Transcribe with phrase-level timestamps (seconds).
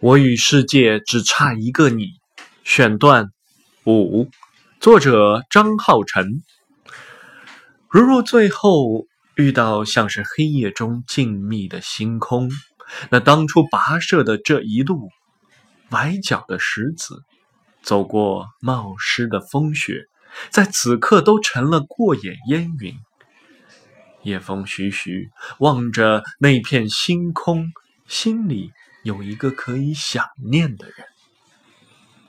[0.00, 2.12] 我与世界只差一个你。
[2.64, 3.30] 选段
[3.84, 4.28] 五，
[4.78, 6.42] 作者张浩辰。
[7.88, 12.50] 如若最后遇到像是黑夜中静谧的星空，
[13.10, 15.08] 那当初跋涉的这一路，
[15.88, 17.22] 崴脚的石子，
[17.82, 20.04] 走过冒失的风雪，
[20.50, 22.94] 在此刻都成了过眼烟云。
[24.22, 27.72] 夜风徐徐，望着那片星空，
[28.06, 28.72] 心里
[29.02, 31.07] 有一个可以想念的人。